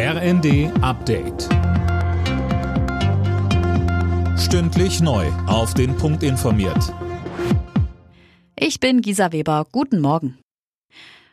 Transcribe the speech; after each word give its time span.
RND 0.00 0.70
Update. 0.80 1.48
Stündlich 4.38 5.00
neu. 5.00 5.26
Auf 5.48 5.74
den 5.74 5.96
Punkt 5.96 6.22
informiert. 6.22 6.94
Ich 8.54 8.78
bin 8.78 9.00
Gisa 9.02 9.32
Weber. 9.32 9.66
Guten 9.72 10.00
Morgen. 10.00 10.38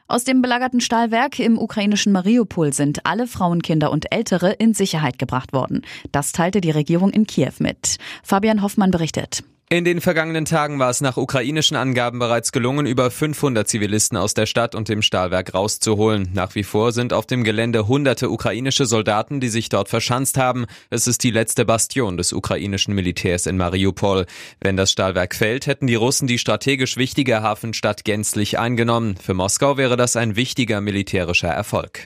Aus 0.08 0.24
dem 0.24 0.42
belagerten 0.42 0.82
Stahlwerk 0.82 1.38
im 1.38 1.60
ukrainischen 1.60 2.12
Mariupol 2.12 2.74
sind 2.74 3.06
alle 3.06 3.28
Frauen, 3.28 3.62
Kinder 3.62 3.92
und 3.92 4.12
Ältere 4.12 4.54
in 4.54 4.74
Sicherheit 4.74 5.20
gebracht 5.20 5.54
worden. 5.54 5.84
Das 6.12 6.32
teilte 6.32 6.60
die 6.60 6.72
Regierung 6.72 7.12
in 7.12 7.28
Kiew 7.28 7.54
mit. 7.60 7.98
Fabian 8.24 8.64
Hoffmann 8.64 8.90
berichtet. 8.90 9.44
In 9.68 9.84
den 9.84 10.00
vergangenen 10.00 10.46
Tagen 10.46 10.78
war 10.78 10.92
es 10.92 11.02
nach 11.02 11.18
ukrainischen 11.18 11.76
Angaben 11.76 12.20
bereits 12.20 12.52
gelungen, 12.52 12.86
über 12.86 13.10
500 13.10 13.68
Zivilisten 13.68 14.16
aus 14.16 14.36
der 14.36 14.46
Stadt 14.46 14.76
und 14.76 14.90
dem 14.90 15.02
Stahlwerk 15.02 15.56
rauszuholen. 15.56 16.30
Nach 16.36 16.54
wie 16.54 16.62
vor 16.62 16.92
sind 16.92 17.14
auf 17.14 17.26
dem 17.26 17.44
Gelände 17.44 17.88
hunderte 17.88 18.30
ukrainische 18.30 18.86
Soldaten, 18.86 19.40
die 19.40 19.50
sich 19.50 19.70
dort 19.70 19.90
verschanzt 19.90 20.38
haben. 20.38 20.68
Es 20.92 21.08
ist 21.08 21.24
die 21.24 21.32
letzte 21.32 21.66
Bastion 21.66 22.16
des 22.16 22.32
ukrainischen 22.32 22.94
Militärs 22.94 23.48
in 23.48 23.58
Mariupol. 23.58 24.28
Wenn 24.62 24.78
das 24.78 24.92
Stahlwerk 24.92 25.34
fällt, 25.34 25.66
hätten 25.66 25.88
die 25.88 25.96
Russen 25.96 26.28
die 26.28 26.38
strategisch 26.38 26.96
wichtige 26.96 27.42
Hafenstadt 27.42 28.06
gänzlich 28.06 28.60
eingenommen. 28.60 29.16
Für 29.18 29.34
Moskau 29.34 29.78
wäre 29.78 29.98
das 29.98 30.16
ein 30.16 30.36
wichtiger 30.36 30.80
militärischer 30.80 31.50
Erfolg. 31.50 32.06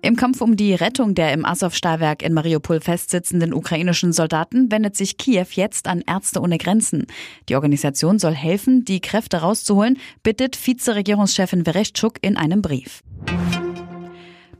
Im 0.00 0.14
Kampf 0.14 0.40
um 0.40 0.56
die 0.56 0.74
Rettung 0.74 1.14
der 1.14 1.32
im 1.32 1.44
Azov-Stahlwerk 1.44 2.22
in 2.22 2.32
Mariupol 2.32 2.80
festsitzenden 2.80 3.52
ukrainischen 3.52 4.12
Soldaten 4.12 4.70
wendet 4.70 4.96
sich 4.96 5.16
Kiew 5.16 5.46
jetzt 5.52 5.88
an 5.88 6.02
Ärzte 6.06 6.40
ohne 6.40 6.58
Grenzen. 6.58 7.06
Die 7.48 7.56
Organisation 7.56 8.20
soll 8.20 8.34
helfen, 8.34 8.84
die 8.84 9.00
Kräfte 9.00 9.38
rauszuholen, 9.38 9.98
bittet 10.22 10.56
Vizeregierungschefin 10.64 11.64
Vereshchuk 11.64 12.14
in 12.22 12.36
einem 12.36 12.62
Brief. 12.62 13.02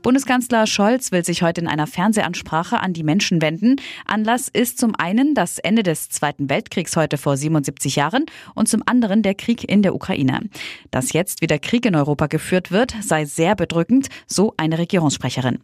Bundeskanzler 0.01 0.65
Scholz 0.65 1.11
will 1.11 1.25
sich 1.25 1.41
heute 1.41 1.59
in 1.59 1.67
einer 1.67 1.85
Fernsehansprache 1.85 2.79
an 2.79 2.93
die 2.93 3.03
Menschen 3.03 3.41
wenden. 3.41 3.75
Anlass 4.05 4.47
ist 4.47 4.77
zum 4.79 4.95
einen 4.95 5.35
das 5.35 5.59
Ende 5.59 5.83
des 5.83 6.09
Zweiten 6.09 6.49
Weltkriegs 6.49 6.95
heute 6.95 7.17
vor 7.17 7.35
77 7.35 7.97
Jahren 7.97 8.25
und 8.55 8.69
zum 8.69 8.81
anderen 8.85 9.23
der 9.23 9.35
Krieg 9.35 9.69
in 9.69 9.81
der 9.81 9.93
Ukraine. 9.93 10.41
Dass 10.89 11.11
jetzt 11.11 11.41
wieder 11.41 11.59
Krieg 11.59 11.85
in 11.85 11.95
Europa 11.95 12.27
geführt 12.27 12.71
wird, 12.71 12.95
sei 13.01 13.25
sehr 13.25 13.55
bedrückend, 13.55 14.07
so 14.25 14.53
eine 14.55 14.77
Regierungssprecherin. 14.77 15.59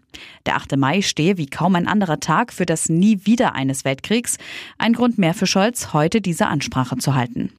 Der 0.46 0.58
8. 0.58 0.76
Mai 0.76 1.02
stehe 1.02 1.38
wie 1.38 1.48
kaum 1.48 1.76
ein 1.76 1.88
anderer 1.88 2.20
Tag 2.20 2.52
für 2.52 2.66
das 2.66 2.90
Nie 2.90 3.22
wieder 3.24 3.56
eines 3.56 3.86
Weltkriegs. 3.86 4.38
Ein 4.78 4.94
Grund 4.94 5.18
mehr 5.18 5.34
für 5.34 5.48
Scholz, 5.48 5.94
heute 5.94 6.20
diese 6.20 6.48
Ansprache 6.48 6.98
zu 6.98 7.16
halten. 7.16 7.52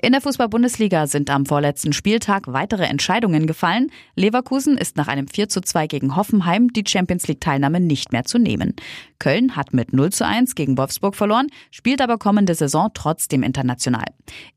In 0.00 0.12
der 0.12 0.20
Fußball-Bundesliga 0.20 1.08
sind 1.08 1.28
am 1.28 1.44
vorletzten 1.44 1.92
Spieltag 1.92 2.46
weitere 2.46 2.84
Entscheidungen 2.84 3.48
gefallen. 3.48 3.90
Leverkusen 4.14 4.78
ist 4.78 4.96
nach 4.96 5.08
einem 5.08 5.26
4 5.26 5.48
zu 5.48 5.60
2 5.60 5.88
gegen 5.88 6.14
Hoffenheim 6.14 6.72
die 6.72 6.84
Champions 6.86 7.26
League-Teilnahme 7.26 7.80
nicht 7.80 8.12
mehr 8.12 8.24
zu 8.24 8.38
nehmen. 8.38 8.76
Köln 9.18 9.56
hat 9.56 9.74
mit 9.74 9.92
0 9.92 10.10
zu 10.10 10.24
1 10.24 10.54
gegen 10.54 10.78
Wolfsburg 10.78 11.16
verloren, 11.16 11.48
spielt 11.72 12.00
aber 12.00 12.16
kommende 12.16 12.54
Saison 12.54 12.90
trotzdem 12.94 13.42
international. 13.42 14.04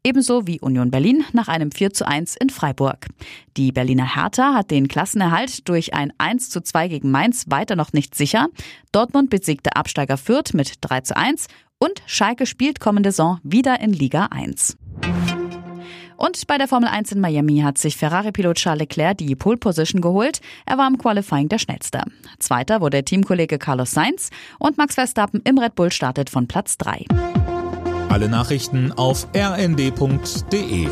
Ebenso 0.03 0.45
wie 0.45 0.59
Union 0.59 0.91
Berlin 0.91 1.23
nach 1.33 1.47
einem 1.47 1.71
4 1.71 1.91
zu 1.91 2.07
1 2.07 2.35
in 2.35 2.51
Freiburg. 2.51 3.07
Die 3.57 3.71
Berliner 3.71 4.15
Hertha 4.15 4.53
hat 4.53 4.69
den 4.69 4.87
Klassenerhalt 4.87 5.67
durch 5.67 5.95
ein 5.95 6.13
1 6.19 6.51
zu 6.51 6.61
2 6.61 6.87
gegen 6.87 7.09
Mainz 7.09 7.45
weiter 7.47 7.75
noch 7.75 7.93
nicht 7.93 8.13
sicher. 8.13 8.49
Dortmund 8.91 9.31
besiegte 9.31 9.75
Absteiger 9.75 10.17
Fürth 10.17 10.53
mit 10.53 10.75
3 10.81 11.01
zu 11.01 11.17
1 11.17 11.47
und 11.79 12.03
Schalke 12.05 12.45
spielt 12.45 12.79
kommende 12.79 13.11
Saison 13.11 13.39
wieder 13.41 13.79
in 13.79 13.91
Liga 13.91 14.25
1. 14.25 14.77
Und 16.21 16.45
bei 16.45 16.59
der 16.59 16.67
Formel 16.67 16.87
1 16.87 17.13
in 17.13 17.19
Miami 17.19 17.61
hat 17.61 17.79
sich 17.79 17.97
Ferrari-Pilot 17.97 18.55
Charles 18.57 18.81
Leclerc 18.81 19.17
die 19.17 19.35
Pole 19.35 19.57
Position 19.57 20.01
geholt. 20.01 20.39
Er 20.67 20.77
war 20.77 20.87
im 20.87 20.99
Qualifying 20.99 21.49
der 21.49 21.57
schnellste. 21.57 22.03
Zweiter 22.37 22.79
wurde 22.79 23.03
Teamkollege 23.03 23.57
Carlos 23.57 23.89
Sainz 23.89 24.29
und 24.59 24.77
Max 24.77 24.93
Verstappen 24.93 25.41
im 25.45 25.57
Red 25.57 25.73
Bull 25.73 25.91
startet 25.91 26.29
von 26.29 26.47
Platz 26.47 26.77
3. 26.77 27.05
Alle 28.09 28.29
Nachrichten 28.29 28.91
auf 28.91 29.27
rnd.de 29.35 30.87